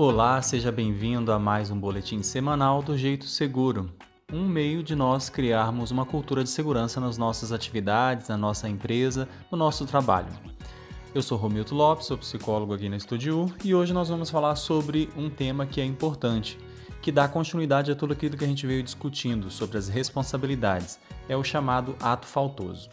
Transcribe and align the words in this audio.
Olá, 0.00 0.40
seja 0.40 0.70
bem-vindo 0.70 1.32
a 1.32 1.40
mais 1.40 1.72
um 1.72 1.80
boletim 1.80 2.22
semanal 2.22 2.80
do 2.80 2.96
Jeito 2.96 3.24
Seguro, 3.24 3.92
um 4.32 4.46
meio 4.46 4.80
de 4.80 4.94
nós 4.94 5.28
criarmos 5.28 5.90
uma 5.90 6.06
cultura 6.06 6.44
de 6.44 6.50
segurança 6.50 7.00
nas 7.00 7.18
nossas 7.18 7.50
atividades, 7.50 8.28
na 8.28 8.36
nossa 8.36 8.68
empresa, 8.68 9.28
no 9.50 9.58
nosso 9.58 9.84
trabalho. 9.86 10.28
Eu 11.12 11.20
sou 11.20 11.36
Romildo 11.36 11.74
Lopes, 11.74 12.06
sou 12.06 12.16
psicólogo 12.16 12.72
aqui 12.74 12.88
na 12.88 12.96
Estúdio 12.96 13.52
e 13.64 13.74
hoje 13.74 13.92
nós 13.92 14.08
vamos 14.08 14.30
falar 14.30 14.54
sobre 14.54 15.08
um 15.16 15.28
tema 15.28 15.66
que 15.66 15.80
é 15.80 15.84
importante, 15.84 16.56
que 17.02 17.10
dá 17.10 17.26
continuidade 17.26 17.90
a 17.90 17.96
tudo 17.96 18.12
aquilo 18.12 18.36
que 18.36 18.44
a 18.44 18.48
gente 18.48 18.68
veio 18.68 18.84
discutindo 18.84 19.50
sobre 19.50 19.78
as 19.78 19.88
responsabilidades. 19.88 21.00
É 21.28 21.36
o 21.36 21.42
chamado 21.42 21.96
ato 22.00 22.24
faltoso. 22.24 22.88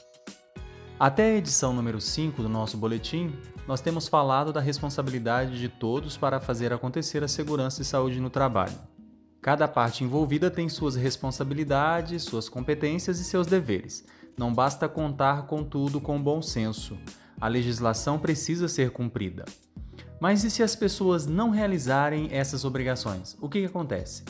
Até 0.98 1.23
a 1.23 1.35
edição 1.35 1.73
número 1.73 1.99
5 1.99 2.41
do 2.41 2.48
nosso 2.48 2.77
boletim, 2.77 3.34
nós 3.67 3.81
temos 3.81 4.08
falado 4.08 4.54
da 4.54 4.62
responsabilidade 4.62 5.59
de 5.59 5.68
todos 5.68 6.16
para 6.16 6.40
fazer 6.40 6.71
acontecer 6.71 7.21
a 7.21 7.27
segurança 7.27 7.81
e 7.81 7.85
saúde 7.85 8.21
no 8.21 8.30
trabalho. 8.30 8.77
Cada 9.41 9.68
parte 9.68 10.05
envolvida 10.05 10.49
tem 10.49 10.70
suas 10.70 10.95
responsabilidades, 10.95 12.23
suas 12.23 12.48
competências 12.48 13.20
e 13.20 13.26
seus 13.26 13.45
deveres. 13.45 14.05
Não 14.38 14.54
basta 14.54 14.88
contar 14.88 15.48
com 15.48 15.66
tudo 15.66 15.99
com 15.99 16.21
bom 16.21 16.41
senso. 16.41 16.98
A 17.41 17.49
legislação 17.49 18.18
precisa 18.18 18.70
ser 18.70 18.91
cumprida. 18.91 19.43
Mas 20.21 20.46
e 20.46 20.49
se 20.49 20.63
as 20.63 20.77
pessoas 20.77 21.26
não 21.26 21.49
realizarem 21.49 22.30
essas 22.32 22.63
obrigações? 22.63 23.35
O 23.41 23.49
que, 23.49 23.59
que 23.59 23.68
acontece? 23.68 24.23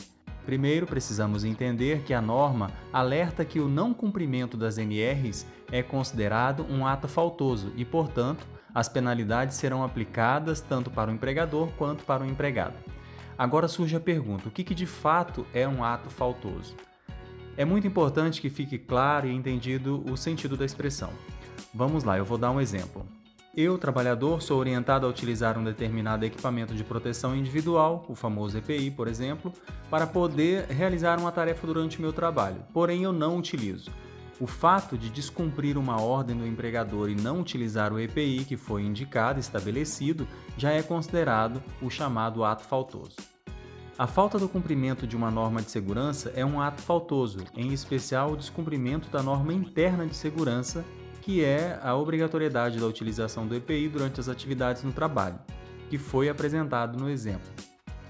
Primeiro, 0.46 0.86
precisamos 0.86 1.44
entender 1.44 2.02
que 2.02 2.14
a 2.14 2.22
norma 2.22 2.70
alerta 2.92 3.44
que 3.44 3.58
o 3.58 3.68
não 3.68 3.92
cumprimento 3.92 4.56
das 4.56 4.78
NRs 4.78 5.44
é 5.72 5.82
considerado 5.82 6.64
um 6.70 6.86
ato 6.86 7.08
faltoso 7.08 7.72
e, 7.76 7.84
portanto, 7.84 8.46
as 8.72 8.88
penalidades 8.88 9.56
serão 9.56 9.82
aplicadas 9.82 10.60
tanto 10.60 10.88
para 10.88 11.10
o 11.10 11.14
empregador 11.14 11.68
quanto 11.76 12.04
para 12.04 12.22
o 12.22 12.26
empregado. 12.26 12.74
Agora 13.36 13.66
surge 13.66 13.96
a 13.96 14.00
pergunta: 14.00 14.48
o 14.48 14.52
que, 14.52 14.62
que 14.62 14.74
de 14.74 14.86
fato 14.86 15.44
é 15.52 15.66
um 15.66 15.82
ato 15.82 16.08
faltoso? 16.10 16.76
É 17.56 17.64
muito 17.64 17.88
importante 17.88 18.40
que 18.40 18.48
fique 18.48 18.78
claro 18.78 19.26
e 19.26 19.34
entendido 19.34 20.04
o 20.08 20.16
sentido 20.16 20.56
da 20.56 20.64
expressão. 20.64 21.10
Vamos 21.74 22.04
lá, 22.04 22.16
eu 22.16 22.24
vou 22.24 22.38
dar 22.38 22.52
um 22.52 22.60
exemplo. 22.60 23.04
Eu, 23.56 23.78
trabalhador, 23.78 24.42
sou 24.42 24.58
orientado 24.58 25.06
a 25.06 25.08
utilizar 25.08 25.56
um 25.56 25.64
determinado 25.64 26.26
equipamento 26.26 26.74
de 26.74 26.84
proteção 26.84 27.34
individual, 27.34 28.04
o 28.06 28.14
famoso 28.14 28.58
EPI, 28.58 28.90
por 28.90 29.08
exemplo, 29.08 29.50
para 29.88 30.06
poder 30.06 30.66
realizar 30.66 31.18
uma 31.18 31.32
tarefa 31.32 31.66
durante 31.66 31.98
meu 31.98 32.12
trabalho, 32.12 32.62
porém 32.74 33.04
eu 33.04 33.14
não 33.14 33.38
utilizo. 33.38 33.90
O 34.38 34.46
fato 34.46 34.98
de 34.98 35.08
descumprir 35.08 35.78
uma 35.78 35.98
ordem 35.98 36.36
do 36.36 36.46
empregador 36.46 37.08
e 37.08 37.14
não 37.14 37.40
utilizar 37.40 37.94
o 37.94 37.98
EPI 37.98 38.44
que 38.44 38.58
foi 38.58 38.82
indicado 38.82 39.40
estabelecido 39.40 40.28
já 40.58 40.72
é 40.72 40.82
considerado 40.82 41.62
o 41.80 41.88
chamado 41.88 42.44
ato 42.44 42.62
faltoso. 42.62 43.16
A 43.98 44.06
falta 44.06 44.38
do 44.38 44.50
cumprimento 44.50 45.06
de 45.06 45.16
uma 45.16 45.30
norma 45.30 45.62
de 45.62 45.70
segurança 45.70 46.30
é 46.36 46.44
um 46.44 46.60
ato 46.60 46.82
faltoso, 46.82 47.38
em 47.56 47.72
especial 47.72 48.32
o 48.32 48.36
descumprimento 48.36 49.08
da 49.08 49.22
norma 49.22 49.54
interna 49.54 50.04
de 50.04 50.14
segurança 50.14 50.84
que 51.26 51.42
é 51.42 51.76
a 51.82 51.92
obrigatoriedade 51.96 52.78
da 52.78 52.86
utilização 52.86 53.48
do 53.48 53.56
EPI 53.56 53.88
durante 53.88 54.20
as 54.20 54.28
atividades 54.28 54.84
no 54.84 54.92
trabalho, 54.92 55.36
que 55.90 55.98
foi 55.98 56.28
apresentado 56.28 56.96
no 56.96 57.10
exemplo. 57.10 57.50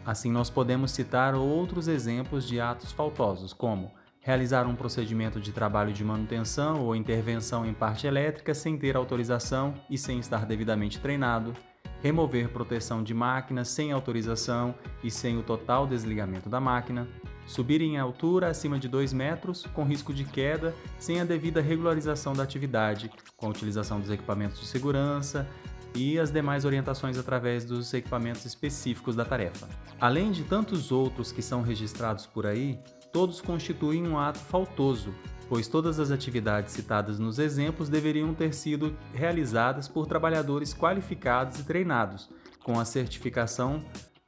Assim, 0.04 0.30
nós 0.30 0.50
podemos 0.50 0.90
citar 0.90 1.34
outros 1.34 1.88
exemplos 1.88 2.46
de 2.46 2.60
atos 2.60 2.92
faltosos, 2.92 3.54
como 3.54 3.90
realizar 4.20 4.66
um 4.66 4.74
procedimento 4.74 5.40
de 5.40 5.50
trabalho 5.50 5.94
de 5.94 6.04
manutenção 6.04 6.84
ou 6.84 6.94
intervenção 6.94 7.64
em 7.64 7.72
parte 7.72 8.06
elétrica 8.06 8.52
sem 8.52 8.76
ter 8.76 8.98
autorização 8.98 9.72
e 9.88 9.96
sem 9.96 10.18
estar 10.18 10.44
devidamente 10.44 11.00
treinado, 11.00 11.54
remover 12.02 12.50
proteção 12.50 13.02
de 13.02 13.14
máquina 13.14 13.64
sem 13.64 13.92
autorização 13.92 14.74
e 15.02 15.10
sem 15.10 15.38
o 15.38 15.42
total 15.42 15.86
desligamento 15.86 16.50
da 16.50 16.60
máquina, 16.60 17.08
subir 17.46 17.80
em 17.80 17.98
altura 17.98 18.48
acima 18.48 18.78
de 18.78 18.88
2 18.88 19.12
metros, 19.12 19.64
com 19.72 19.84
risco 19.84 20.12
de 20.12 20.24
queda, 20.24 20.74
sem 20.98 21.20
a 21.20 21.24
devida 21.24 21.60
regularização 21.60 22.32
da 22.32 22.42
atividade, 22.42 23.10
com 23.36 23.46
a 23.46 23.50
utilização 23.50 24.00
dos 24.00 24.10
equipamentos 24.10 24.60
de 24.60 24.66
segurança 24.66 25.48
e 25.94 26.18
as 26.18 26.30
demais 26.30 26.64
orientações 26.64 27.16
através 27.16 27.64
dos 27.64 27.94
equipamentos 27.94 28.44
específicos 28.44 29.16
da 29.16 29.24
tarefa. 29.24 29.68
Além 30.00 30.30
de 30.30 30.44
tantos 30.44 30.92
outros 30.92 31.32
que 31.32 31.40
são 31.40 31.62
registrados 31.62 32.26
por 32.26 32.46
aí, 32.46 32.78
todos 33.12 33.40
constituem 33.40 34.06
um 34.06 34.18
ato 34.18 34.38
faltoso, 34.38 35.14
pois 35.48 35.68
todas 35.68 35.98
as 35.98 36.10
atividades 36.10 36.74
citadas 36.74 37.18
nos 37.18 37.38
exemplos 37.38 37.88
deveriam 37.88 38.34
ter 38.34 38.52
sido 38.52 38.94
realizadas 39.14 39.88
por 39.88 40.06
trabalhadores 40.06 40.74
qualificados 40.74 41.60
e 41.60 41.64
treinados, 41.64 42.28
com 42.62 42.78
a 42.78 42.84
certificação 42.84 43.82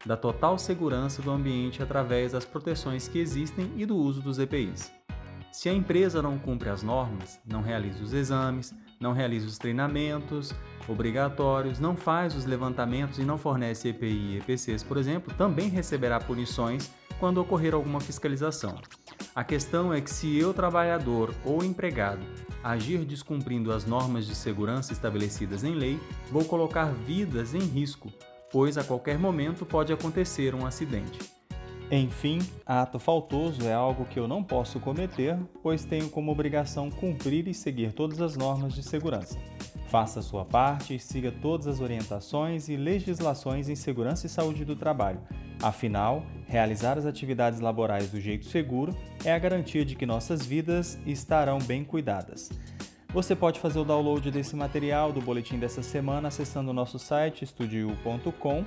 da 0.06 0.16
total 0.16 0.58
segurança 0.58 1.20
do 1.20 1.30
ambiente 1.30 1.82
através 1.82 2.32
das 2.32 2.44
proteções 2.44 3.08
que 3.08 3.18
existem 3.18 3.72
e 3.76 3.84
do 3.84 3.96
uso 3.96 4.20
dos 4.20 4.38
EPIs. 4.38 4.92
Se 5.52 5.68
a 5.68 5.72
empresa 5.72 6.22
não 6.22 6.38
cumpre 6.38 6.68
as 6.68 6.82
normas, 6.82 7.40
não 7.44 7.62
realiza 7.62 8.02
os 8.02 8.12
exames, 8.12 8.74
não 9.00 9.12
realiza 9.12 9.46
os 9.46 9.58
treinamentos 9.58 10.54
obrigatórios, 10.88 11.80
não 11.80 11.96
faz 11.96 12.34
os 12.34 12.44
levantamentos 12.44 13.18
e 13.18 13.22
não 13.22 13.38
fornece 13.38 13.88
EPI 13.88 14.06
e 14.06 14.38
EPCs, 14.38 14.82
por 14.82 14.96
exemplo, 14.96 15.34
também 15.34 15.68
receberá 15.68 16.18
punições 16.20 16.90
quando 17.18 17.38
ocorrer 17.38 17.74
alguma 17.74 18.00
fiscalização. 18.00 18.80
A 19.34 19.44
questão 19.44 19.92
é 19.92 20.00
que 20.00 20.10
se 20.10 20.36
eu, 20.36 20.54
trabalhador 20.54 21.34
ou 21.44 21.64
empregado, 21.64 22.24
agir 22.62 23.04
descumprindo 23.04 23.72
as 23.72 23.84
normas 23.84 24.26
de 24.26 24.34
segurança 24.34 24.92
estabelecidas 24.92 25.64
em 25.64 25.74
lei, 25.74 26.00
vou 26.30 26.44
colocar 26.44 26.92
vidas 26.92 27.54
em 27.54 27.60
risco, 27.60 28.12
pois 28.50 28.78
a 28.78 28.84
qualquer 28.84 29.18
momento 29.18 29.66
pode 29.66 29.92
acontecer 29.92 30.54
um 30.54 30.66
acidente. 30.66 31.18
Enfim, 31.90 32.38
ato 32.66 32.98
faltoso 32.98 33.66
é 33.66 33.72
algo 33.72 34.04
que 34.04 34.20
eu 34.20 34.28
não 34.28 34.44
posso 34.44 34.78
cometer, 34.78 35.38
pois 35.62 35.84
tenho 35.84 36.10
como 36.10 36.30
obrigação 36.30 36.90
cumprir 36.90 37.48
e 37.48 37.54
seguir 37.54 37.92
todas 37.92 38.20
as 38.20 38.36
normas 38.36 38.74
de 38.74 38.82
segurança. 38.82 39.38
Faça 39.88 40.20
a 40.20 40.22
sua 40.22 40.44
parte 40.44 40.94
e 40.94 40.98
siga 40.98 41.32
todas 41.32 41.66
as 41.66 41.80
orientações 41.80 42.68
e 42.68 42.76
legislações 42.76 43.70
em 43.70 43.74
segurança 43.74 44.26
e 44.26 44.28
saúde 44.28 44.62
do 44.66 44.76
trabalho. 44.76 45.20
Afinal, 45.62 46.22
realizar 46.46 46.98
as 46.98 47.06
atividades 47.06 47.58
laborais 47.58 48.10
do 48.10 48.20
jeito 48.20 48.44
seguro 48.44 48.94
é 49.24 49.32
a 49.32 49.38
garantia 49.38 49.86
de 49.86 49.96
que 49.96 50.04
nossas 50.04 50.44
vidas 50.44 50.98
estarão 51.06 51.58
bem 51.58 51.84
cuidadas. 51.84 52.50
Você 53.12 53.34
pode 53.34 53.58
fazer 53.58 53.78
o 53.78 53.84
download 53.84 54.30
desse 54.30 54.54
material 54.54 55.12
do 55.12 55.20
boletim 55.20 55.58
dessa 55.58 55.82
semana 55.82 56.28
acessando 56.28 56.70
o 56.70 56.74
nosso 56.74 56.98
site 56.98 57.42
estudio.com 57.42 58.64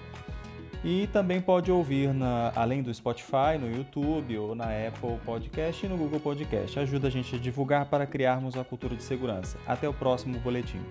e 0.84 1.06
também 1.08 1.40
pode 1.40 1.72
ouvir 1.72 2.12
na, 2.12 2.52
além 2.56 2.82
do 2.82 2.92
Spotify, 2.92 3.60
no 3.60 3.70
YouTube 3.70 4.36
ou 4.40 4.56
na 4.56 4.66
Apple 4.66 5.20
Podcast 5.24 5.86
e 5.86 5.90
no 5.90 5.96
Google 5.96 6.20
Podcast. 6.20 6.80
Ajuda 6.80 7.08
a 7.08 7.12
gente 7.12 7.36
a 7.36 7.38
divulgar 7.38 7.86
para 7.86 8.08
criarmos 8.08 8.58
a 8.58 8.64
cultura 8.64 8.96
de 8.96 9.04
segurança. 9.04 9.60
Até 9.68 9.88
o 9.88 9.94
próximo 9.94 10.40
boletim. 10.40 10.82